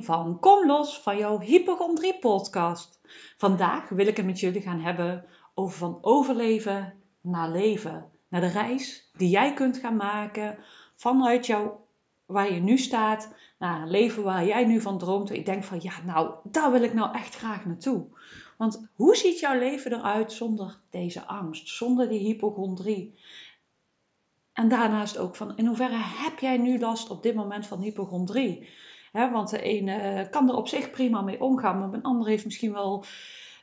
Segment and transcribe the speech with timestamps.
[0.00, 3.00] van Kom los van jouw hypochondrie podcast.
[3.36, 5.24] Vandaag wil ik het met jullie gaan hebben
[5.54, 8.10] over van overleven naar leven.
[8.28, 10.58] Naar de reis die jij kunt gaan maken
[10.96, 11.70] vanuit jou,
[12.26, 15.30] waar je nu staat, naar een leven waar jij nu van droomt.
[15.30, 18.06] Ik denk van ja, nou, daar wil ik nou echt graag naartoe.
[18.56, 23.18] Want hoe ziet jouw leven eruit zonder deze angst, zonder die hypochondrie?
[24.52, 28.68] En daarnaast ook van in hoeverre heb jij nu last op dit moment van hypochondrie?
[29.12, 32.72] Want de ene kan er op zich prima mee omgaan, maar een ander heeft misschien
[32.72, 33.04] wel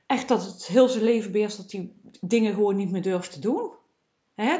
[0.05, 3.39] echt dat het heel zijn leven beheerst dat hij dingen gewoon niet meer durft te
[3.39, 3.71] doen.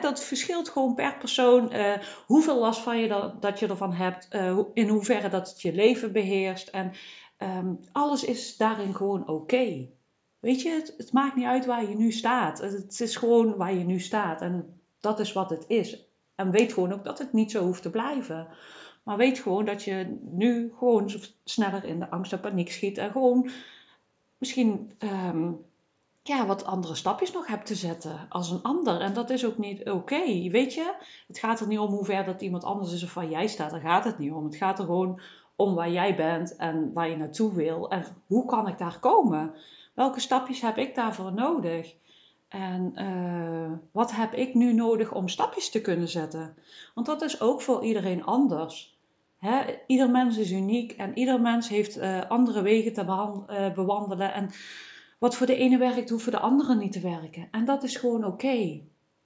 [0.02, 1.74] dat verschilt gewoon per persoon.
[1.74, 1.94] Uh,
[2.26, 5.74] hoeveel last van je dat, dat je ervan hebt, uh, in hoeverre dat het je
[5.74, 6.68] leven beheerst.
[6.68, 6.92] En
[7.38, 9.88] um, alles is daarin gewoon oké.
[10.40, 12.60] Weet je, het, maakt niet uit waar je nu staat.
[12.60, 14.42] Het is gewoon waar je nu staat.
[14.42, 16.10] En dat is wat het is.
[16.36, 18.48] En weet gewoon ook dat het niet zo hoeft te blijven.
[19.06, 21.12] Maar weet gewoon dat je nu gewoon
[21.44, 22.98] sneller in de angst en paniek schiet.
[22.98, 23.50] En gewoon
[24.38, 25.52] misschien ehm,
[26.22, 29.02] ja, wat andere stapjes nog hebt te zetten als een ander.
[29.02, 30.50] En dat is ook niet oké.
[30.50, 30.96] Weet je,
[31.28, 33.72] het gaat er niet om hoe ver dat iemand anders is of waar jij staat.
[33.72, 34.46] Daar gaat het niet om.
[34.46, 35.22] Het gaat er gewoon
[35.56, 37.90] om waar jij bent en waar je naartoe wil.
[37.90, 39.54] En hoe kan ik daar komen?
[39.94, 41.96] Welke stapjes heb ik daarvoor nodig?
[42.48, 46.56] En uh, wat heb ik nu nodig om stapjes te kunnen zetten?
[46.94, 48.95] Want dat is ook voor iedereen anders.
[49.88, 54.34] Ieder mens is uniek en ieder mens heeft uh, andere wegen te uh, bewandelen.
[54.34, 54.50] En
[55.20, 57.48] wat voor de ene werkt, hoeft voor de andere niet te werken.
[57.52, 58.82] En dat is gewoon oké.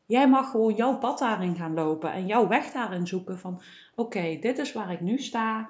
[0.05, 3.61] Jij mag gewoon jouw pad daarin gaan lopen en jouw weg daarin zoeken van
[3.95, 5.69] oké, dit is waar ik nu sta.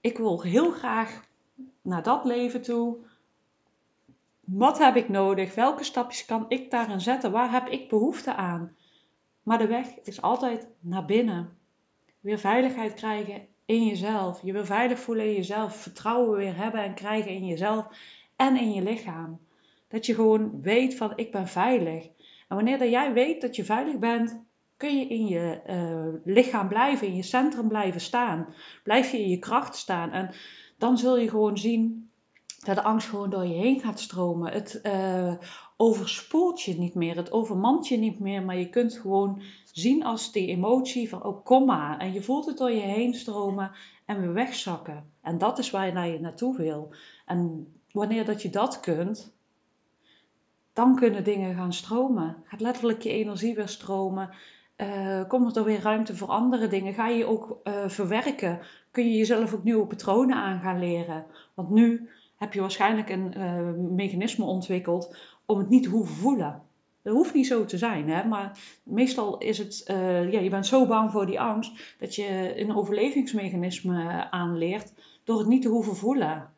[0.00, 1.24] Ik wil heel graag
[1.82, 2.96] naar dat leven toe.
[4.40, 5.54] Wat heb ik nodig?
[5.54, 7.32] Welke stapjes kan ik daarin zetten?
[7.32, 8.76] Waar heb ik behoefte aan?
[9.42, 11.56] Maar de weg is altijd naar binnen.
[12.22, 14.42] Weer veiligheid krijgen in jezelf.
[14.42, 15.76] Je wil veilig voelen in jezelf.
[15.76, 17.86] Vertrouwen weer hebben en krijgen in jezelf
[18.36, 19.40] en in je lichaam.
[19.88, 22.04] Dat je gewoon weet van ik ben veilig.
[22.48, 24.42] En wanneer dat jij weet dat je veilig bent,
[24.76, 28.54] kun je in je uh, lichaam blijven, in je centrum blijven staan.
[28.82, 30.10] Blijf je in je kracht staan.
[30.10, 30.34] En
[30.78, 32.10] dan zul je gewoon zien
[32.64, 34.52] dat de angst gewoon door je heen gaat stromen.
[34.52, 35.34] Het uh,
[35.82, 40.32] overspoelt je niet meer, het overmant je niet meer, maar je kunt gewoon zien als
[40.32, 41.98] die emotie van oh kom maar.
[41.98, 43.70] En je voelt het door je heen stromen
[44.04, 45.10] en weer wegzakken.
[45.22, 46.94] En dat is waar je naar je naartoe wil.
[47.26, 49.36] En wanneer dat je dat kunt,
[50.72, 52.36] dan kunnen dingen gaan stromen.
[52.44, 54.30] Gaat letterlijk je energie weer stromen.
[54.76, 56.94] Uh, komt er weer ruimte voor andere dingen?
[56.94, 58.60] Ga je ook uh, verwerken?
[58.90, 61.26] Kun je jezelf ook nieuwe patronen aan gaan leren?
[61.54, 65.16] Want nu heb je waarschijnlijk een uh, mechanisme ontwikkeld
[65.52, 66.62] om het niet te hoeven voelen.
[67.02, 68.24] Dat hoeft niet zo te zijn, hè?
[68.24, 72.52] maar meestal is het, uh, ja, je bent zo bang voor die angst dat je
[72.60, 74.92] een overlevingsmechanisme aanleert
[75.24, 76.50] door het niet te hoeven voelen.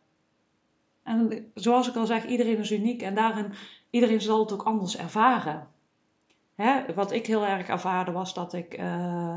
[1.03, 3.53] En zoals ik al zeg, iedereen is uniek en daarin,
[3.91, 5.69] iedereen zal het ook anders ervaren.
[6.55, 6.95] Hè?
[6.95, 9.37] Wat ik heel erg ervaarde was dat ik uh,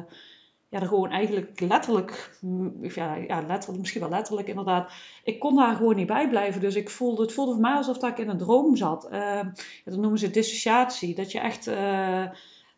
[0.70, 2.40] ja, er gewoon eigenlijk letterlijk,
[2.82, 4.92] ja, ja, letterlijk, misschien wel letterlijk inderdaad,
[5.24, 6.62] ik kon daar gewoon niet bij blijven.
[6.62, 9.08] Dus ik voelde, het voelde voor mij alsof ik in een droom zat.
[9.12, 9.42] Uh,
[9.86, 11.16] dat noemen ze dissociatie.
[11.16, 12.26] Dat je echt, uh,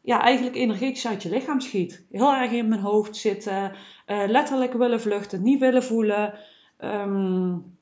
[0.01, 2.05] ja, eigenlijk energetisch uit je lichaam schiet.
[2.11, 3.71] Heel erg in mijn hoofd zitten,
[4.07, 6.33] uh, letterlijk willen vluchten, niet willen voelen.
[6.79, 7.77] Um,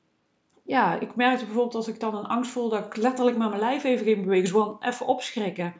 [0.62, 3.60] ja, ik merkte bijvoorbeeld als ik dan een angst voel, dat ik letterlijk met mijn
[3.60, 4.48] lijf even ging bewegen.
[4.48, 5.74] gewoon even opschrikken.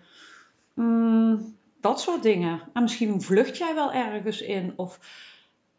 [0.75, 2.61] Um, dat soort dingen.
[2.73, 4.73] En misschien vlucht jij wel ergens in.
[4.77, 4.99] Of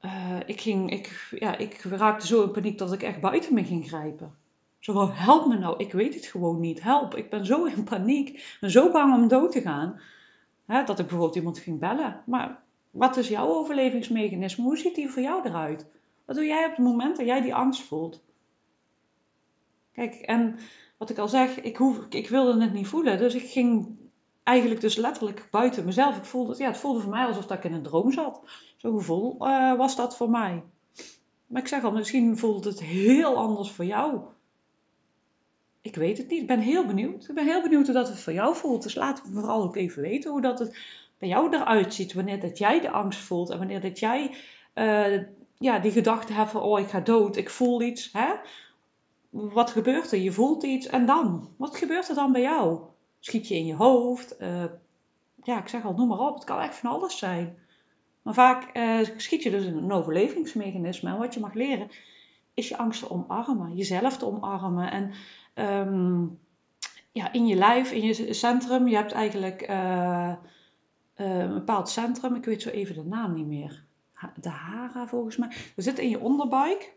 [0.01, 3.63] uh, ik, ging, ik, ja, ik raakte zo in paniek dat ik echt buiten me
[3.63, 4.35] ging grijpen.
[4.79, 6.81] Zo help me nou, ik weet het gewoon niet.
[6.81, 8.29] Help, ik ben zo in paniek.
[8.29, 10.01] Ik ben zo bang om dood te gaan.
[10.65, 12.21] Hè, dat ik bijvoorbeeld iemand ging bellen.
[12.25, 14.63] Maar wat is jouw overlevingsmechanisme?
[14.63, 15.85] Hoe ziet die voor jou eruit?
[16.25, 18.23] Wat doe jij op het moment dat jij die angst voelt?
[19.93, 20.55] Kijk, en
[20.97, 23.17] wat ik al zeg, ik, hoef, ik wilde het niet voelen.
[23.17, 23.97] Dus ik ging
[24.49, 26.17] eigenlijk dus letterlijk buiten mezelf.
[26.17, 28.41] Ik voelde, ja, het voelde voor mij alsof ik in een droom zat.
[28.77, 30.63] Zo'n gevoel uh, was dat voor mij.
[31.47, 34.21] Maar ik zeg al, misschien voelt het heel anders voor jou.
[35.81, 36.41] Ik weet het niet.
[36.41, 37.29] Ik ben heel benieuwd.
[37.29, 38.83] Ik ben heel benieuwd hoe dat het voor jou voelt.
[38.83, 40.77] Dus laat me vooral ook even weten hoe dat het
[41.17, 42.13] bij jou eruit ziet.
[42.13, 43.49] Wanneer dat jij de angst voelt.
[43.49, 44.35] En wanneer dat jij
[44.75, 45.23] uh,
[45.57, 46.61] ja, die gedachte hebt van...
[46.61, 47.35] Oh, ik ga dood.
[47.35, 48.09] Ik voel iets.
[48.13, 48.33] Hè?
[49.29, 50.19] Wat gebeurt er?
[50.19, 50.87] Je voelt iets.
[50.87, 51.49] En dan?
[51.57, 52.79] Wat gebeurt er dan bij jou?
[53.19, 54.41] Schiet je in je hoofd?
[54.41, 54.63] Uh,
[55.43, 56.35] ja, ik zeg al, noem maar op.
[56.35, 57.57] Het kan echt van alles zijn.
[58.21, 61.09] Maar vaak uh, schiet je dus in een overlevingsmechanisme.
[61.09, 61.89] En wat je mag leren,
[62.53, 63.75] is je angst te omarmen.
[63.75, 64.91] Jezelf te omarmen.
[64.91, 65.11] En
[65.87, 66.39] um,
[67.11, 68.87] ja, in je lijf, in je centrum.
[68.87, 70.33] Je hebt eigenlijk uh,
[71.15, 72.35] een bepaald centrum.
[72.35, 73.83] Ik weet zo even de naam niet meer.
[74.41, 75.47] de hara volgens mij.
[75.75, 76.93] Er zit in je onderbuik,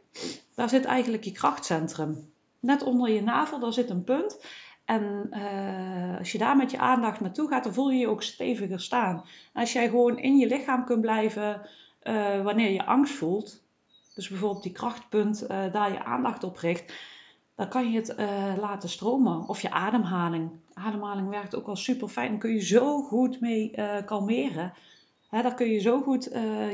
[0.54, 2.30] daar zit eigenlijk je krachtcentrum.
[2.60, 4.38] Net onder je navel, daar zit een punt.
[4.84, 8.22] En uh, als je daar met je aandacht naartoe gaat, dan voel je je ook
[8.22, 9.24] steviger staan.
[9.52, 11.60] Als jij gewoon in je lichaam kunt blijven
[12.02, 13.62] uh, wanneer je angst voelt,
[14.14, 16.92] dus bijvoorbeeld die krachtpunt, uh, daar je aandacht op richt,
[17.54, 18.14] dan kan je het
[18.60, 19.48] laten stromen.
[19.48, 20.50] Of je ademhaling.
[20.74, 22.30] Ademhaling werkt ook al super fijn.
[22.30, 23.74] Dan kun je zo goed mee
[24.04, 24.72] kalmeren.
[25.28, 26.24] Hè, daar kun je zo goed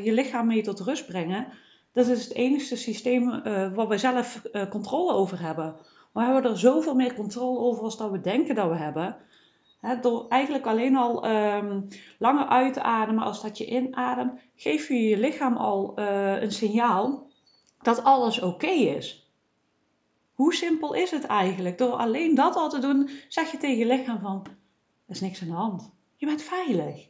[0.02, 1.46] je lichaam mee tot rust brengen.
[1.92, 3.42] Dat is het enige systeem
[3.74, 5.76] waar we zelf controle over hebben.
[6.12, 9.16] We hebben er zoveel meer controle over als dat we denken dat we hebben.
[10.00, 11.88] door eigenlijk alleen al um,
[12.18, 16.52] langer uit te ademen als dat je inademt, geef je je lichaam al uh, een
[16.52, 17.26] signaal
[17.82, 19.32] dat alles oké is.
[20.32, 21.78] Hoe simpel is het eigenlijk?
[21.78, 24.46] Door alleen dat al te doen, zeg je tegen je lichaam van,
[25.06, 25.90] er is niks aan de hand.
[26.16, 27.08] Je bent veilig.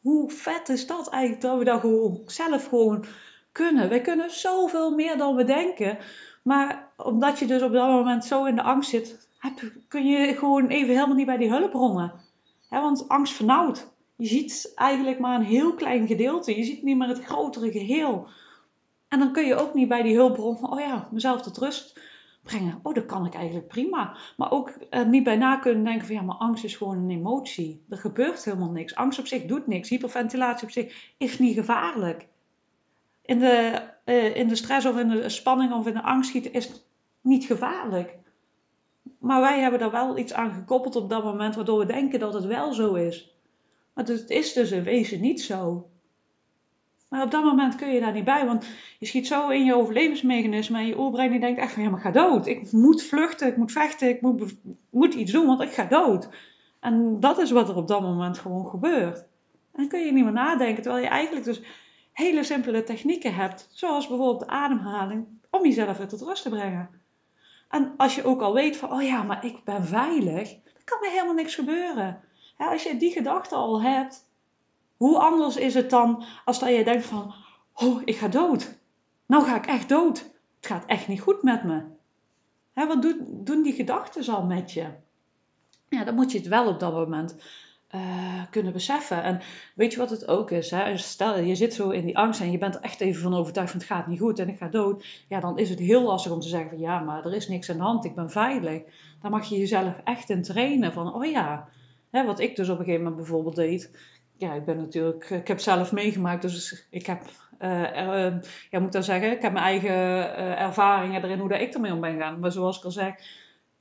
[0.00, 3.04] Hoe vet is dat eigenlijk dat we dat gewoon zelf gewoon
[3.52, 3.88] kunnen?
[3.88, 5.98] Wij kunnen zoveel meer dan we denken.
[6.44, 9.28] Maar omdat je dus op dat moment zo in de angst zit,
[9.88, 12.12] kun je gewoon even helemaal niet bij die hulpbronnen.
[12.68, 13.92] want angst vernauwt.
[14.16, 16.56] Je ziet eigenlijk maar een heel klein gedeelte.
[16.56, 18.28] Je ziet niet meer het grotere geheel.
[19.08, 22.00] En dan kun je ook niet bij die hulpbron van, oh ja, mezelf tot rust
[22.42, 22.80] brengen.
[22.82, 24.16] Oh, dat kan ik eigenlijk prima.
[24.36, 27.10] Maar ook eh, niet bij na kunnen denken van, ja, maar angst is gewoon een
[27.10, 27.84] emotie.
[27.88, 28.94] Er gebeurt helemaal niks.
[28.94, 29.88] Angst op zich doet niks.
[29.88, 32.26] Hyperventilatie op zich is niet gevaarlijk
[33.24, 36.52] in de, uh, in de stress of in de spanning of in de angst schieten
[36.52, 36.86] is
[37.20, 38.18] niet gevaarlijk.
[39.18, 42.34] Maar wij hebben daar wel iets aan gekoppeld op dat moment, waardoor we denken dat
[42.34, 43.36] het wel zo is.
[43.94, 45.88] Maar het is dus in wezen niet zo.
[47.08, 48.66] Maar op dat moment kun je daar niet bij, want
[48.98, 51.98] je schiet zo in je overlevingsmechanisme en je oerbrein die denkt echt van ja, maar
[51.98, 52.46] ik ga dood.
[52.46, 54.56] Ik moet vluchten, ik moet vechten, ik moet,
[54.90, 56.28] moet iets doen, want ik ga dood.
[56.80, 59.18] En dat is wat er op dat moment gewoon gebeurt.
[59.18, 59.26] En
[59.72, 61.60] dan kun je niet meer nadenken, terwijl je eigenlijk dus
[62.14, 66.90] hele simpele technieken hebt, zoals bijvoorbeeld de ademhaling, om jezelf weer tot rust te brengen.
[67.68, 70.98] En als je ook al weet van, oh ja, maar ik ben veilig, dan kan
[71.02, 72.20] er helemaal niks gebeuren.
[72.56, 74.28] als je die gedachte al hebt,
[74.96, 77.34] hoe anders is het dan als dat je denkt van,
[77.74, 78.78] oh, ik ga dood.
[79.26, 80.18] Nou ga ik echt dood.
[80.56, 81.82] Het gaat echt niet goed met me.
[82.74, 84.86] wat doen, doen die gedachten al met je?
[85.88, 87.36] Ja, dan moet je het wel op dat moment
[87.94, 89.22] uh, kunnen beseffen.
[89.22, 89.40] En
[89.74, 90.70] weet je wat het ook is?
[90.70, 90.96] Hè?
[90.96, 93.70] Stel, je zit zo in die angst en je bent er echt even van overtuigd
[93.70, 95.24] van het gaat niet goed en ik ga dood.
[95.28, 97.70] Ja, dan is het heel lastig om te zeggen van ja, maar er is niks
[97.70, 98.82] aan de hand, ik ben veilig.
[99.22, 101.68] Dan mag je jezelf echt in trainen van oh ja.
[102.10, 103.90] Hè, wat ik dus op een gegeven moment bijvoorbeeld deed.
[104.36, 107.22] Ja, ik ben natuurlijk, ik heb zelf meegemaakt, dus ik heb,
[107.60, 108.32] uh, uh,
[108.70, 109.96] ja, moet ik dan zeggen, ik heb mijn eigen
[110.56, 112.38] ervaringen erin hoe dat ik ermee om ben gegaan.
[112.38, 113.14] Maar zoals ik al zeg,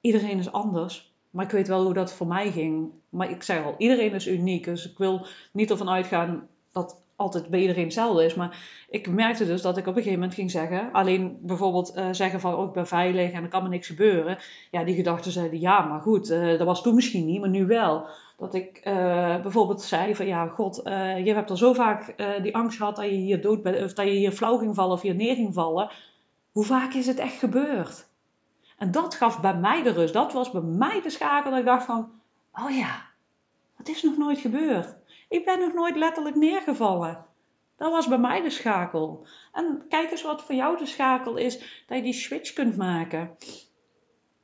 [0.01, 1.12] iedereen is anders.
[1.33, 2.89] Maar ik weet wel hoe dat voor mij ging.
[3.09, 4.63] Maar ik zeg al, iedereen is uniek.
[4.65, 8.35] Dus ik wil niet ervan uitgaan dat altijd bij iedereen hetzelfde is.
[8.35, 8.57] Maar
[8.89, 10.89] ik merkte dus dat ik op een gegeven moment ging zeggen.
[10.91, 14.38] Alleen bijvoorbeeld uh, zeggen van, oh ik ben veilig en er kan me niks gebeuren.
[14.71, 17.65] Ja, die gedachten zeiden, ja maar goed, uh, dat was toen misschien niet, maar nu
[17.65, 18.06] wel.
[18.38, 20.81] Dat ik uh, bijvoorbeeld zei van, ja god,
[21.24, 23.84] je hebt al zo vaak die angst gehad dat je hier dood bent.
[23.84, 25.89] Of dat je hier flauw ging vallen of hier neer ging vallen.
[26.51, 28.12] Hoe vaak is het echt gebeurd?
[28.84, 30.13] En dat gaf bij mij de rust.
[30.13, 32.12] Dat was bij mij de schakel dat ik dacht van,
[32.54, 33.02] oh ja,
[33.78, 34.96] dat is nog nooit gebeurd.
[35.30, 37.25] Ik ben nog nooit letterlijk neergevallen.
[37.78, 39.25] Dat was bij mij de schakel.
[39.54, 43.36] En kijk eens wat voor jou de schakel is, dat je die switch kunt maken.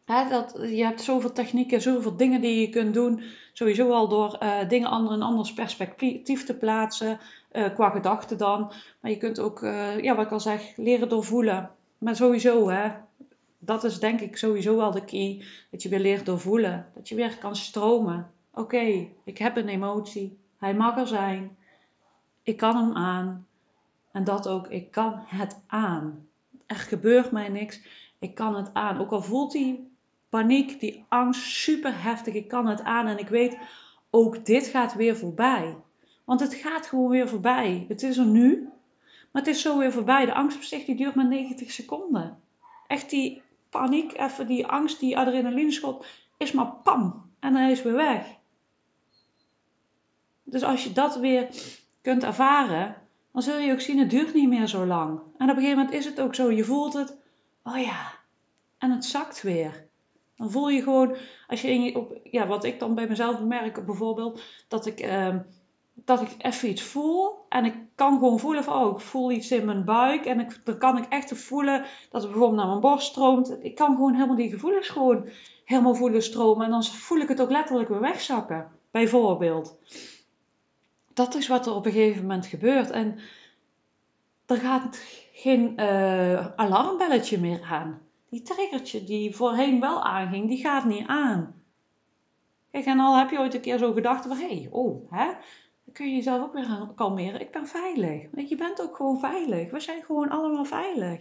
[0.05, 3.23] dat, je hebt zoveel technieken, zoveel dingen die je kunt doen.
[3.53, 7.19] Sowieso al door uh, dingen ander, een anders perspectief te plaatsen,
[7.51, 8.71] uh, qua gedachten dan.
[9.01, 11.71] Maar je kunt ook, uh, ja, wat ik al zeg, leren doorvoelen.
[11.97, 12.89] Maar sowieso, hè,
[13.59, 15.45] dat is denk ik sowieso wel de key.
[15.71, 16.91] Dat je weer leert doorvoelen.
[16.95, 18.31] Dat je weer kan stromen.
[18.53, 20.37] Oké, ik heb een emotie.
[20.57, 21.57] Hij mag er zijn.
[22.43, 23.47] Ik kan hem aan.
[24.11, 26.27] En dat ook, ik kan het aan.
[26.65, 27.81] Er gebeurt mij niks.
[28.19, 28.99] Ik kan het aan.
[28.99, 29.91] Ook al voelt die
[30.29, 32.33] paniek, die angst super heftig.
[32.33, 33.07] Ik kan het aan.
[33.07, 33.57] En ik weet,
[34.09, 35.75] ook dit gaat weer voorbij.
[36.23, 37.85] Want het gaat gewoon weer voorbij.
[37.87, 38.69] Het is er nu.
[39.31, 40.25] Maar het is zo weer voorbij.
[40.25, 42.39] De angst op zich die duurt maar 90 seconden.
[42.87, 46.05] Echt die paniek, even die angst, die adrenalineschot,
[46.37, 47.31] is maar pam.
[47.39, 48.37] En dan is weer weg.
[50.43, 51.47] Dus als je dat weer
[52.01, 52.95] kunt ervaren,
[53.31, 55.19] dan zul je ook zien, het duurt niet meer zo lang.
[55.37, 57.17] En op een gegeven moment is het ook zo, je voelt het,
[57.63, 58.11] oh ja,
[58.77, 59.87] en het zakt weer.
[60.35, 61.15] Dan voel je gewoon,
[61.47, 65.35] als je op, ja, wat ik dan bij mezelf bemerk, bijvoorbeeld, dat ik uh,
[66.05, 67.45] dat ik even iets voel.
[67.49, 70.25] En ik kan gewoon voelen van, oh, ik voel iets in mijn buik.
[70.25, 73.57] En dan kan ik echt voelen dat het bijvoorbeeld naar mijn borst stroomt.
[73.61, 75.27] Ik kan gewoon helemaal die gevoelens gewoon
[75.65, 76.65] helemaal voelen stromen.
[76.65, 78.71] En dan voel ik het ook letterlijk weer wegzakken.
[78.91, 79.77] Bijvoorbeeld.
[81.13, 82.89] Dat is wat er op een gegeven moment gebeurt.
[82.89, 83.19] En
[84.45, 85.01] er gaat
[85.33, 88.01] geen uh, alarmbelletje meer aan.
[88.29, 91.53] Die triggertje die voorheen wel aanging, die gaat niet aan.
[92.71, 95.31] Kijk, en al heb je ooit een keer zo gedacht van, hé, hey, oh, hè,
[95.89, 97.41] dan kun je jezelf ook weer gaan kalmeren.
[97.41, 98.49] Ik ben veilig.
[98.49, 99.71] Je bent ook gewoon veilig.
[99.71, 101.19] We zijn gewoon allemaal veilig.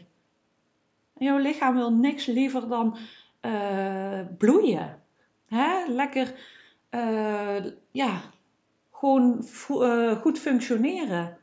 [1.15, 2.97] En jouw lichaam wil niks liever dan
[3.43, 5.03] uh, bloeien.
[5.47, 5.85] Hè?
[5.87, 6.35] Lekker,
[6.91, 8.21] uh, ja,
[8.93, 11.39] gewoon uh, goed functioneren.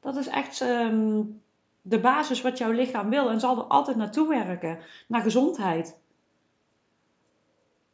[0.00, 1.40] Dat is echt um,
[1.82, 5.98] de basis wat jouw lichaam wil en zal er altijd naartoe werken, naar gezondheid.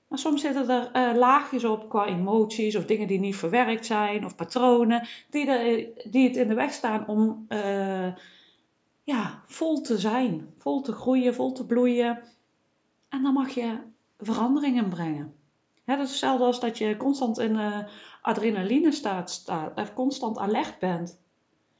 [0.08, 4.24] Maar soms zitten er uh, laagjes op qua emoties of dingen die niet verwerkt zijn
[4.24, 8.14] of patronen die, de, die het in de weg staan om uh,
[9.02, 12.22] ja, vol te zijn, vol te groeien, vol te bloeien.
[13.08, 13.78] En dan mag je
[14.18, 15.34] veranderingen brengen.
[15.84, 17.58] dat is hetzelfde als dat je constant in
[18.22, 21.18] adrenaline staat, staat, constant alert bent.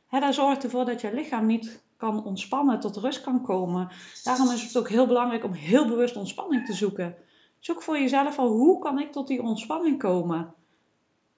[0.06, 3.88] He, dat zorgt ervoor dat je lichaam niet kan ontspannen, tot rust kan komen.
[4.22, 7.16] Daarom is het ook heel belangrijk om heel bewust ontspanning te zoeken.
[7.66, 10.54] Zoek voor jezelf van hoe kan ik tot die ontspanning komen.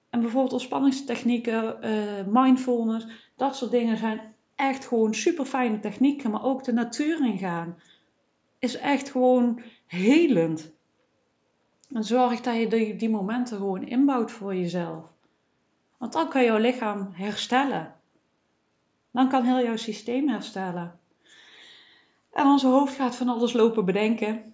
[0.09, 6.31] En bijvoorbeeld ontspanningstechnieken, uh, mindfulness, dat soort dingen zijn echt gewoon super fijne technieken.
[6.31, 7.79] Maar ook de natuur ingaan
[8.59, 10.71] is echt gewoon helend.
[11.91, 15.05] En zorg dat je die, die momenten gewoon inbouwt voor jezelf.
[15.97, 17.95] Want dan kan jouw lichaam herstellen.
[19.11, 20.99] Dan kan heel jouw systeem herstellen.
[22.31, 24.53] En onze hoofd gaat van alles lopen bedenken.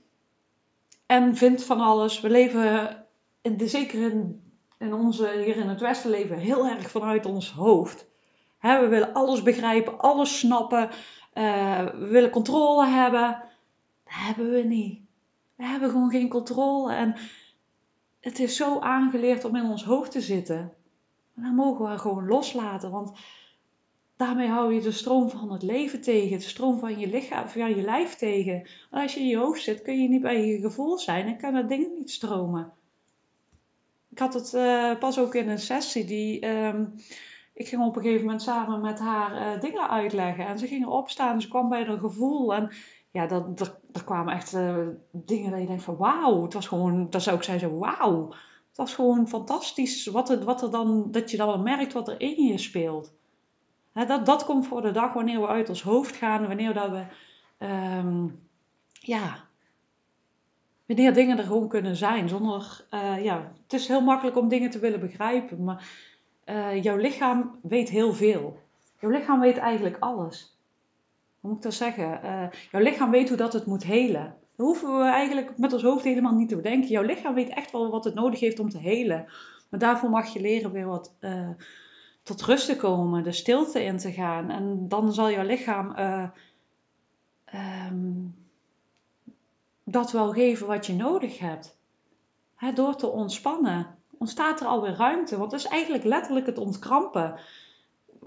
[1.06, 2.22] En vindt van alles.
[2.22, 3.06] We leven,
[3.42, 4.44] in de, zeker in,
[4.78, 8.08] in onze, hier in het Westen, leven heel erg vanuit ons hoofd.
[8.60, 10.90] we willen alles begrijpen, alles snappen.
[11.34, 13.44] Uh, we willen controle hebben.
[14.04, 15.00] Dat hebben we niet.
[15.56, 16.94] We hebben gewoon geen controle.
[16.94, 17.16] En
[18.20, 20.74] het is zo aangeleerd om in ons hoofd te zitten.
[21.36, 22.92] En dan mogen we gewoon loslaten.
[22.92, 23.12] Want
[24.18, 27.76] Daarmee hou je de stroom van het leven tegen, de stroom van je lichaam, van
[27.76, 28.68] je lijf tegen.
[28.92, 31.68] als je in je hoofd zit, kun je niet bij je gevoel zijn en kunnen
[31.68, 32.74] dingen niet stromen.
[34.10, 36.48] Ik had het uh, pas ook in een sessie die.
[36.48, 36.94] Um,
[37.54, 40.48] ik ging op een gegeven moment samen met haar uh, dingen uitleggen.
[40.48, 42.54] En ze gingen opstaan, ze kwam bij haar gevoel.
[42.54, 42.72] En
[43.12, 46.44] ja, dat, dat, er kwamen echt uh, dingen dat je denkt van wauw.
[46.44, 48.30] Het was gewoon, dat zou ik zeggen, wauw.
[48.68, 52.22] Het was gewoon fantastisch wat, het, wat er dan, dat je dan merkt wat er
[52.22, 53.14] in je speelt
[54.04, 57.04] dat, dat komt voor de dag wanneer we uit ons hoofd gaan, wanneer dat we,
[57.66, 58.40] um,
[58.92, 59.44] ja,
[60.86, 62.30] wanneer dingen er gewoon kunnen zijn.
[62.30, 65.88] Zonder, uh, ja, het is heel makkelijk om dingen te willen begrijpen, maar
[66.46, 68.60] uh, jouw lichaam weet heel veel.
[69.00, 70.58] Jouw lichaam weet eigenlijk alles.
[71.40, 72.20] Hoe moet ik dat zeggen?
[72.24, 74.36] Uh, jouw lichaam weet hoe dat het moet helen.
[74.56, 76.90] Dat hoeven we eigenlijk met ons hoofd helemaal niet te bedenken.
[76.90, 79.26] Jouw lichaam weet echt wel wat het nodig heeft om te helen.
[79.70, 81.14] Maar daarvoor mag je leren weer wat
[82.26, 84.50] tot rust te komen, de stilte in te gaan.
[84.50, 86.30] En dan zal jouw lichaam uh,
[87.90, 88.36] um,
[89.84, 91.78] dat wel geven wat je nodig hebt.
[92.74, 95.38] door te ontspannen ontstaat er alweer ruimte.
[95.38, 97.40] Want dat is eigenlijk letterlijk het ontkrampen.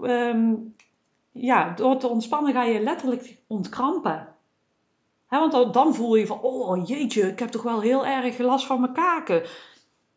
[0.01, 0.75] Um,
[1.31, 4.35] ja, door te ontspannen ga je letterlijk ontkrampen.
[5.29, 8.81] want dan voel je van, oh jeetje, ik heb toch wel heel erg last van
[8.81, 9.43] mijn kaken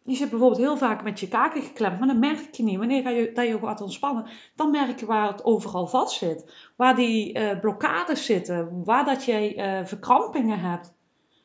[0.04, 2.78] je zit bijvoorbeeld heel vaak met je kaken geklemd, maar dan merk je niet.
[2.78, 6.70] Wanneer je, dat je gaat ontspannen, dan merk je waar het overal vast zit.
[6.76, 10.94] Waar die uh, blokkades zitten, waar dat je uh, verkrampingen hebt.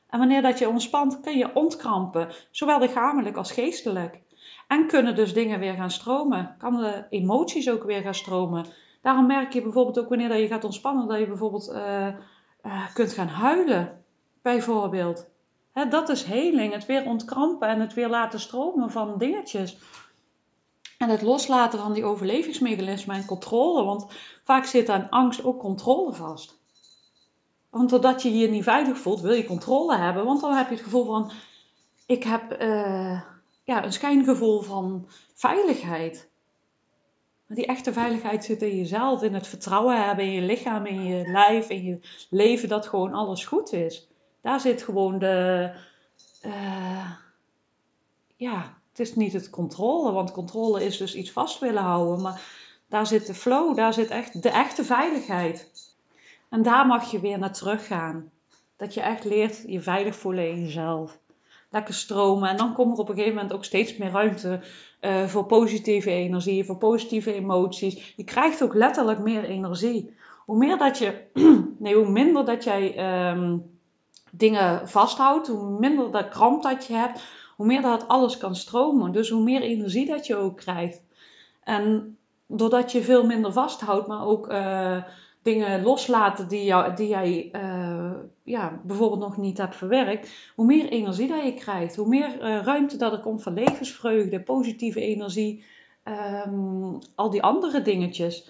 [0.09, 4.21] En wanneer dat je ontspant, kun je ontkrampen, zowel lichamelijk als geestelijk.
[4.67, 6.55] En kunnen dus dingen weer gaan stromen.
[6.57, 8.65] Kan de emoties ook weer gaan stromen.
[9.01, 12.07] Daarom merk je bijvoorbeeld ook wanneer dat je gaat ontspannen, dat je bijvoorbeeld uh,
[12.93, 14.03] kunt gaan huilen.
[14.41, 15.29] Bijvoorbeeld
[15.85, 16.73] dat is heling.
[16.73, 19.77] Het weer ontkrampen en het weer laten stromen van dingetjes.
[20.97, 23.83] En het loslaten van die overlevingsmechanismen en controle.
[23.83, 24.05] Want
[24.43, 26.57] vaak zit aan angst ook controle vast.
[27.69, 30.25] Want doordat je je niet veilig voelt, wil je controle hebben.
[30.25, 31.31] Want dan heb je het gevoel van:
[32.05, 33.21] ik heb uh,
[33.63, 36.29] ja, een schijngevoel van veiligheid.
[37.47, 41.03] Maar die echte veiligheid zit in jezelf, in het vertrouwen hebben in je lichaam, in
[41.03, 44.06] je lijf, in je leven dat gewoon alles goed is.
[44.47, 45.69] Daar zit gewoon de.
[46.45, 47.11] Uh,
[48.35, 52.21] ja, het is niet het controle, want controle is dus iets vast willen houden.
[52.21, 52.41] Maar
[52.89, 55.71] daar zit de flow, daar zit echt de echte veiligheid.
[56.49, 58.31] En daar mag je weer naar teruggaan.
[58.75, 61.19] Dat je echt leert je veilig voelen in jezelf.
[61.69, 62.49] Lekker stromen.
[62.49, 64.59] En dan komt er op een gegeven moment ook steeds meer ruimte
[65.01, 68.13] uh, voor positieve energie, voor positieve emoties.
[68.15, 70.15] Je krijgt ook letterlijk meer energie.
[70.45, 71.23] Hoe meer dat je,
[71.79, 73.75] nee, hoe minder dat jij um,
[74.37, 77.23] dingen vasthoudt, hoe minder dat kramp dat je hebt,
[77.55, 79.11] hoe meer dat alles kan stromen.
[79.11, 81.03] Dus hoe meer energie dat je ook krijgt.
[81.63, 82.17] En
[82.47, 85.03] doordat je veel minder vasthoudt, maar ook uh,
[85.41, 88.11] dingen loslaten die, jou, die jij uh,
[88.43, 92.61] ja, bijvoorbeeld nog niet hebt verwerkt, hoe meer energie dat je krijgt, hoe meer uh,
[92.63, 95.63] ruimte dat er komt van levensvreugde, positieve energie,
[96.45, 98.49] um, al die andere dingetjes.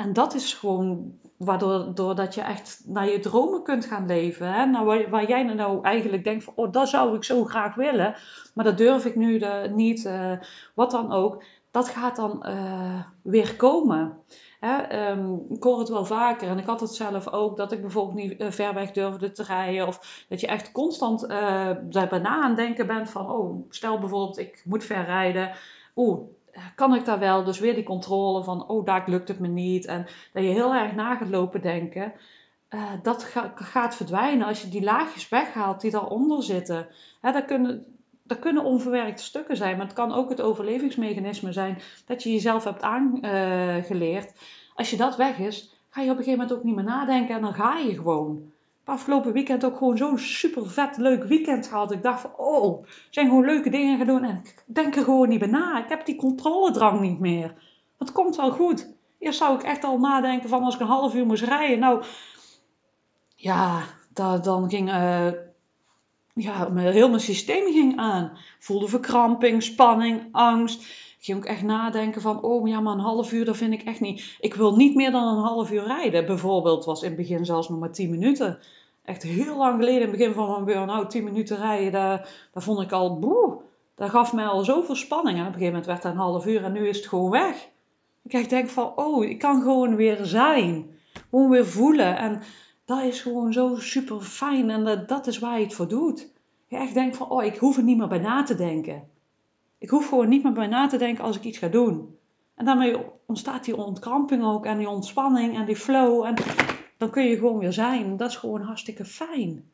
[0.00, 4.52] En dat is gewoon waardoor doordat je echt naar je dromen kunt gaan leven.
[4.52, 4.66] Hè?
[4.66, 8.14] Nou, waar, waar, jij nou eigenlijk denkt van, oh, dat zou ik zo graag willen,
[8.54, 10.32] maar dat durf ik nu niet, uh,
[10.74, 11.44] wat dan ook.
[11.70, 14.18] Dat gaat dan uh, weer komen.
[14.60, 15.08] Hè?
[15.10, 18.16] Um, ik hoor het wel vaker en ik had het zelf ook, dat ik bijvoorbeeld
[18.16, 19.86] niet uh, ver weg durfde te rijden.
[19.86, 21.28] Of dat je echt constant
[21.92, 25.50] daarbij na aan denken bent van, oh, stel bijvoorbeeld ik moet ver rijden.
[25.96, 26.20] Oeh,
[26.74, 27.44] kan ik daar wel?
[27.44, 29.86] Dus weer die controle van, oh, daar lukt het me niet.
[29.86, 32.12] En dat je heel erg na gaat lopen denken.
[32.70, 36.86] Uh, dat ga, gaat verdwijnen als je die laagjes weghaalt die daaronder zitten.
[37.20, 37.86] Hè, dat, kunnen,
[38.40, 42.82] kunnen onverwerkte stukken zijn, maar het kan ook het overlevingsmechanisme zijn dat je jezelf hebt
[42.82, 44.32] aangeleerd.
[44.74, 47.34] Als je dat weg is, ga je op een gegeven moment ook niet meer nadenken
[47.34, 48.52] en dan ga je gewoon
[48.84, 51.92] afgelopen weekend ook gewoon zo'n super vet leuk weekend gehad.
[51.92, 54.24] Ik dacht van, oh, zijn gewoon leuke dingen doen.
[54.24, 55.82] En ik denk er gewoon niet bij na.
[55.82, 57.54] Ik heb die controledrang niet meer.
[57.98, 58.88] Het komt wel goed.
[59.18, 61.78] Eerst zou ik echt al nadenken van als ik een half uur moest rijden.
[61.78, 62.04] Nou,
[63.36, 63.82] ja,
[64.12, 64.88] dat, dan ging...
[64.88, 65.28] Uh,
[66.34, 68.38] ja, heel mijn systeem ging aan.
[68.58, 70.86] voelde verkramping, spanning, angst.
[71.20, 73.82] Ik ging ook echt nadenken van, oh ja, maar een half uur, dat vind ik
[73.82, 74.36] echt niet.
[74.40, 76.26] Ik wil niet meer dan een half uur rijden.
[76.26, 78.58] Bijvoorbeeld was in het begin zelfs nog maar 10 minuten
[79.04, 81.92] echt heel lang geleden, in het begin van mijn burn-out, 10 minuten rijden,
[82.52, 83.58] daar vond ik al, boe,
[83.94, 85.38] dat gaf mij al zoveel spanning.
[85.38, 87.30] En op een gegeven moment werd het een half uur en nu is het gewoon
[87.30, 87.68] weg.
[88.22, 90.90] Ik denk van, oh, ik kan gewoon weer zijn.
[91.30, 92.16] Gewoon weer voelen.
[92.16, 92.42] En
[92.84, 96.32] dat is gewoon zo super fijn en dat, dat is waar je het voor doet.
[96.66, 99.08] Je echt denkt van, oh, ik hoef er niet meer bij na te denken.
[99.80, 102.18] Ik hoef gewoon niet meer bij na te denken als ik iets ga doen.
[102.54, 106.24] En daarmee ontstaat die ontkramping ook en die ontspanning en die flow.
[106.24, 106.34] En
[106.98, 108.16] dan kun je gewoon weer zijn.
[108.16, 109.70] Dat is gewoon hartstikke fijn.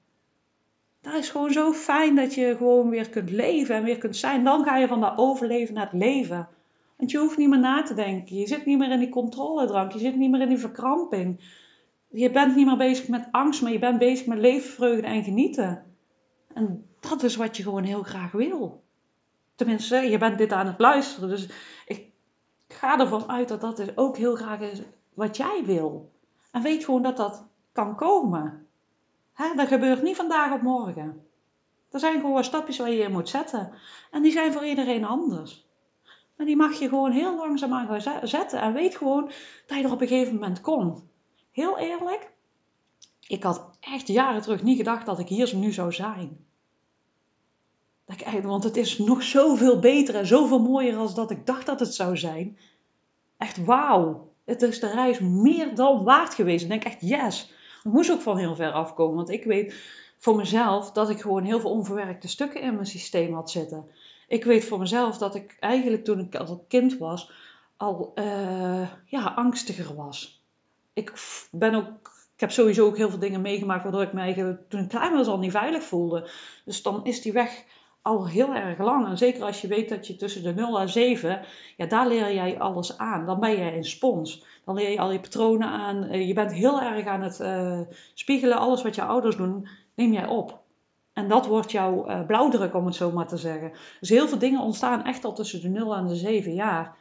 [1.01, 4.45] Dat is gewoon zo fijn dat je gewoon weer kunt leven en weer kunt zijn.
[4.45, 6.49] Dan ga je van dat overleven naar het leven.
[6.97, 8.37] Want je hoeft niet meer na te denken.
[8.37, 9.93] Je zit niet meer in die controledrank.
[9.93, 11.41] Je zit niet meer in die verkramping.
[12.09, 15.85] Je bent niet meer bezig met angst, maar je bent bezig met levensvreugde en genieten.
[16.55, 18.85] En dat is wat je gewoon heel graag wil.
[19.57, 21.29] Tenminste, je bent dit aan het luisteren.
[21.29, 21.49] Dus
[21.87, 22.13] ik
[22.69, 24.83] ga ervan uit dat dat dus ook heel graag is
[25.15, 26.13] wat jij wil.
[26.51, 28.67] En weet gewoon dat dat kan komen.
[29.33, 29.55] Hè?
[29.55, 31.27] Dat gebeurt niet vandaag op morgen.
[31.91, 33.73] Er zijn gewoon stapjes waar je in moet zetten.
[34.11, 35.67] En die zijn voor iedereen anders.
[36.37, 38.61] Maar die mag je gewoon heel langzaam aan gaan zetten.
[38.61, 39.31] En weet gewoon
[39.67, 41.05] dat je er op een gegeven moment komt.
[41.51, 42.33] Heel eerlijk,
[43.29, 46.47] ik had echt jaren terug niet gedacht dat ik hier nu zou zijn.
[48.07, 51.67] Dat ik, want het is nog zoveel beter en zoveel mooier als dat ik dacht
[51.67, 52.59] dat het zou zijn.
[53.37, 56.63] Echt wauw het is de reis meer dan waard geweest.
[56.63, 57.53] Ik denk echt, yes.
[57.85, 59.17] Ik moest ook van heel ver afkomen.
[59.17, 59.75] Want ik weet
[60.19, 63.91] voor mezelf dat ik gewoon heel veel onverwerkte stukken in mijn systeem had zitten.
[64.29, 67.31] Ik weet voor mezelf dat ik eigenlijk toen ik als kind was,
[67.77, 70.43] al uh, ja, angstiger was.
[70.93, 71.13] Ik
[71.51, 74.81] ben ook ik heb sowieso ook heel veel dingen meegemaakt waardoor ik me eigenlijk toen
[74.81, 76.31] ik klein was al niet veilig voelde.
[76.65, 77.65] Dus dan is die weg
[78.07, 79.07] al heel erg lang.
[79.07, 81.41] En zeker als je weet dat je tussen de 0 en 7,
[81.77, 83.27] ja, daar leer jij alles aan.
[83.27, 84.45] Dan ben je een spons.
[84.65, 86.05] Dan leer je al je patronen aan.
[86.05, 87.81] Eh, je bent heel erg aan het uh,
[88.15, 88.59] spiegelen.
[88.59, 90.61] Alles wat je ouders doen, neem jij op.
[91.13, 93.73] En dat wordt jouw uh, blauwdruk, om het zo maar te zeggen.
[94.01, 96.97] Dus heel veel dingen ontstaan echt al tussen de 0 en de 7 jaar.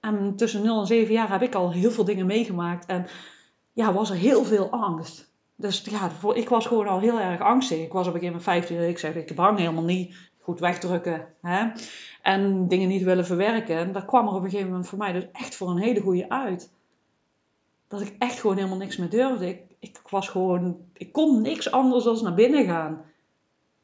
[0.00, 2.86] En tussen 0 en 7 jaar heb ik al heel veel dingen meegemaakt.
[2.86, 3.06] En
[3.72, 5.30] ja, was er heel veel angst.
[5.56, 7.78] Dus ja, ik was gewoon al heel erg angstig.
[7.78, 11.26] Ik was op een gegeven moment 15 ik zeg, ik bang helemaal niet goed wegdrukken.
[11.42, 11.70] Hè?
[12.22, 13.76] En dingen niet willen verwerken.
[13.76, 16.00] En daar kwam er op een gegeven moment voor mij dus echt voor een hele
[16.00, 16.72] goede uit.
[17.88, 19.48] Dat ik echt gewoon helemaal niks meer durfde.
[19.48, 23.04] Ik, ik was gewoon, ik kon niks anders dan naar binnen gaan.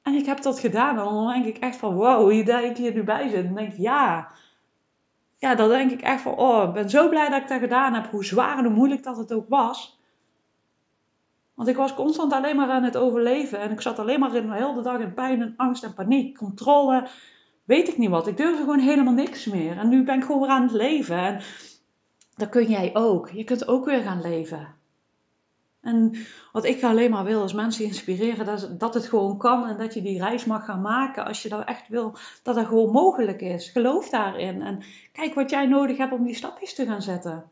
[0.02, 0.98] En ik heb dat gedaan.
[0.98, 3.44] En dan denk ik echt van, wow, dat ik hier nu bij zit.
[3.44, 4.28] Dan denk ik, ja.
[5.36, 7.94] Ja, dan denk ik echt van, oh, ik ben zo blij dat ik dat gedaan
[7.94, 8.10] heb.
[8.10, 9.97] Hoe zwaar en hoe moeilijk dat het ook was.
[11.58, 13.60] Want ik was constant alleen maar aan het overleven.
[13.60, 16.36] En ik zat alleen maar in de hele dag in pijn en angst en paniek.
[16.36, 17.06] Controle,
[17.64, 18.26] weet ik niet wat.
[18.26, 19.78] Ik durfde gewoon helemaal niks meer.
[19.78, 21.16] En nu ben ik gewoon weer aan het leven.
[21.16, 21.40] En
[22.36, 23.30] dat kun jij ook.
[23.30, 24.74] Je kunt ook weer gaan leven.
[25.80, 26.14] En
[26.52, 29.94] wat ik alleen maar wil is mensen inspireren dat, dat het gewoon kan en dat
[29.94, 33.40] je die reis mag gaan maken als je dat echt wil, dat dat gewoon mogelijk
[33.40, 33.70] is.
[33.70, 37.50] Geloof daarin en kijk wat jij nodig hebt om die stapjes te gaan zetten.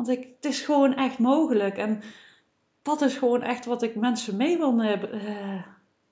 [0.00, 1.76] Want ik, het is gewoon echt mogelijk.
[1.76, 2.02] En
[2.82, 5.62] dat is gewoon echt wat ik mensen mee wil, uh,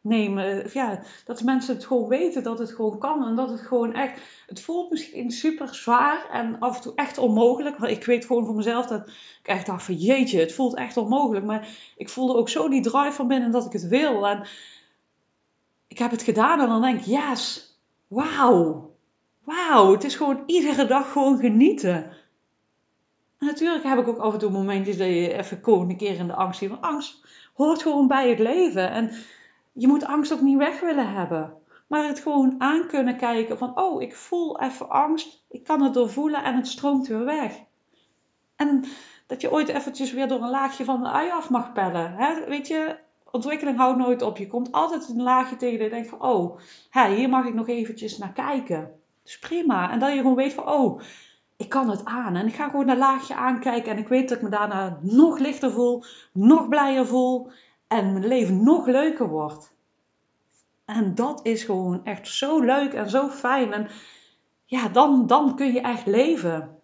[0.00, 0.70] nemen.
[0.72, 3.26] Ja, dat mensen het gewoon weten dat het gewoon kan.
[3.26, 4.20] En dat het gewoon echt.
[4.46, 7.78] Het voelt misschien super zwaar en af en toe echt onmogelijk.
[7.78, 9.08] Want ik weet gewoon voor mezelf dat
[9.40, 11.44] ik echt dacht van jeetje, het voelt echt onmogelijk.
[11.46, 14.26] Maar ik voelde ook zo die drive van binnen dat ik het wil.
[14.28, 14.46] En
[15.86, 17.74] ik heb het gedaan en dan denk ik, yes,
[18.06, 18.90] wauw.
[19.44, 22.17] Wauw, het is gewoon iedere dag gewoon genieten.
[23.38, 26.26] En natuurlijk heb ik ook af en toe momentjes dat je even een keer in
[26.26, 26.68] de angst zit.
[26.68, 27.24] Want angst
[27.54, 28.90] hoort gewoon bij het leven.
[28.90, 29.10] En
[29.72, 31.52] je moet angst ook niet weg willen hebben.
[31.86, 35.44] Maar het gewoon aan kunnen kijken van, oh, ik voel even angst.
[35.48, 37.60] Ik kan het doorvoelen en het stroomt weer weg.
[38.56, 38.84] En
[39.26, 42.12] dat je ooit eventjes weer door een laagje van de ui af mag pellen.
[42.12, 42.44] Hè?
[42.46, 42.96] Weet je,
[43.30, 44.36] ontwikkeling houdt nooit op.
[44.36, 46.58] Je komt altijd een laagje tegen dat je denkt van, oh,
[46.90, 48.90] hè, hier mag ik nog eventjes naar kijken.
[49.22, 49.90] Dus prima.
[49.90, 51.00] En dat je gewoon weet van, oh,
[51.58, 52.36] ik kan het aan.
[52.36, 53.92] En ik ga gewoon een laagje aankijken.
[53.92, 57.50] En ik weet dat ik me daarna nog lichter voel, nog blijer voel.
[57.88, 59.74] En mijn leven nog leuker wordt.
[60.84, 63.72] En dat is gewoon echt zo leuk en zo fijn.
[63.72, 63.88] En
[64.64, 66.78] ja, dan, dan kun je echt leven.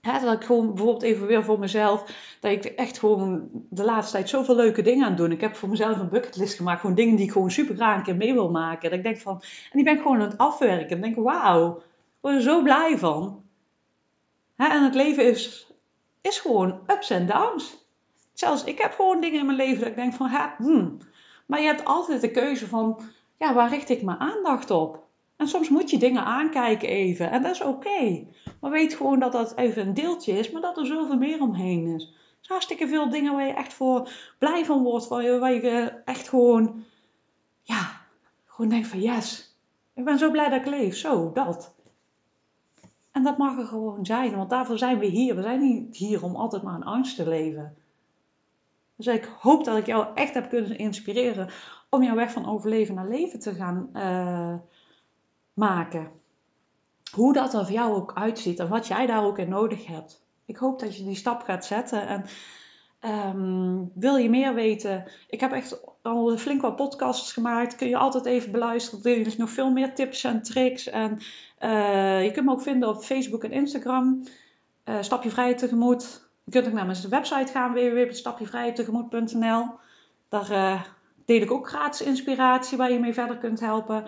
[0.00, 2.04] dat ik gewoon bijvoorbeeld even weer voor mezelf,
[2.40, 5.32] dat ik echt gewoon de laatste tijd zoveel leuke dingen aan het doen.
[5.32, 8.02] Ik heb voor mezelf een bucketlist gemaakt, gewoon dingen die ik gewoon super graag een
[8.02, 8.90] keer mee wil maken.
[8.90, 10.96] Dat ik denk van, en die ben ik gewoon aan het afwerken.
[10.96, 11.82] En denk, wauw, ik
[12.20, 13.44] word er zo blij van.
[14.56, 15.72] En het leven is,
[16.20, 17.84] is gewoon ups en downs.
[18.32, 20.98] Zelfs ik heb gewoon dingen in mijn leven dat ik denk van, ha, hmm.
[21.46, 23.00] Maar je hebt altijd de keuze van,
[23.38, 25.04] ja, waar richt ik mijn aandacht op?
[25.36, 27.30] En soms moet je dingen aankijken even.
[27.30, 28.26] En dat is oké.
[28.60, 31.86] Maar weet gewoon dat dat even een deeltje is, maar dat er zoveel meer omheen
[31.86, 32.02] is.
[32.02, 35.08] Er zijn hartstikke veel dingen waar je echt voor blij van wordt.
[35.08, 36.84] Waar je, waar je echt gewoon,
[37.62, 38.00] ja,
[38.44, 39.56] gewoon denkt van yes.
[39.94, 40.96] Ik ben zo blij dat ik leef.
[40.96, 41.74] Zo, dat.
[43.16, 45.36] En dat mag er gewoon zijn, want daarvoor zijn we hier.
[45.36, 47.76] We zijn niet hier om altijd maar in angst te leven.
[48.96, 51.48] Dus ik hoop dat ik jou echt heb kunnen inspireren
[51.90, 54.54] om jouw weg van overleven naar leven te gaan uh,
[55.54, 56.10] maken.
[57.12, 60.24] Hoe dat er voor jou ook uitziet en wat jij daar ook in nodig hebt.
[60.44, 62.06] Ik hoop dat je die stap gaat zetten.
[62.06, 62.24] En
[63.34, 65.04] um, wil je meer weten?
[65.28, 67.76] Ik heb echt al flink wat podcasts gemaakt.
[67.76, 69.04] Kun je altijd even beluisteren.
[69.04, 70.86] Er is nog veel meer tips en tricks.
[70.86, 71.18] En
[71.60, 74.26] uh, je kunt me ook vinden op Facebook en Instagram.
[74.84, 76.28] Uh, Stap je vrij tegemoet.
[76.44, 79.64] Je kunt ook naar mijn website gaan, www.stapjevrijtegemoet.nl.
[80.28, 80.82] Daar uh,
[81.24, 84.04] deel ik ook gratis inspiratie waar je mee verder kunt helpen.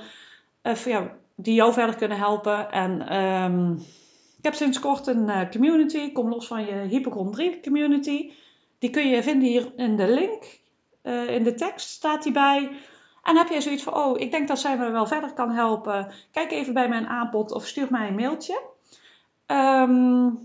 [0.84, 2.70] Ja, die jou verder kunnen helpen.
[2.70, 3.74] En um,
[4.38, 6.12] ik heb sinds kort een community.
[6.12, 8.32] Kom los van je hypochondrie community.
[8.78, 10.60] Die kun je vinden hier in de link.
[11.28, 12.70] In de tekst staat die bij.
[13.28, 16.12] En heb jij zoiets van, oh, ik denk dat zij me wel verder kan helpen.
[16.32, 18.60] Kijk even bij mijn aanbod of stuur mij een mailtje.
[19.46, 20.38] Um,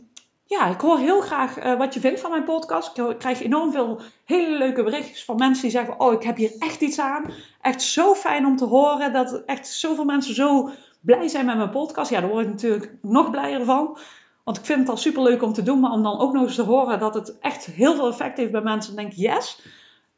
[0.46, 2.98] ja, ik hoor heel graag uh, wat je vindt van mijn podcast.
[2.98, 6.52] Ik krijg enorm veel hele leuke berichtjes van mensen die zeggen: Oh, ik heb hier
[6.60, 7.32] echt iets aan.
[7.62, 10.70] Echt zo fijn om te horen dat echt zoveel mensen zo
[11.00, 12.12] blij zijn met mijn podcast.
[12.12, 13.98] Ja, daar word ik natuurlijk nog blijer van.
[14.44, 16.44] Want ik vind het al super leuk om te doen, maar om dan ook nog
[16.44, 19.20] eens te horen dat het echt heel veel effect heeft bij mensen, dan denk ik
[19.20, 19.62] yes.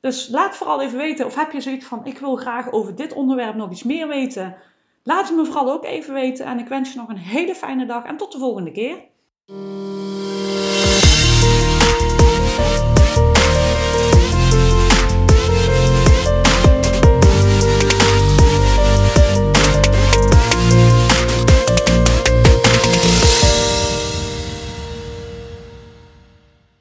[0.06, 3.14] Dus laat vooral even weten, of heb je zoiets van: Ik wil graag over dit
[3.14, 4.56] onderwerp nog iets meer weten.
[5.04, 6.46] Laat het me vooral ook even weten.
[6.46, 8.98] En ik wens je nog een hele fijne dag en tot de volgende keer.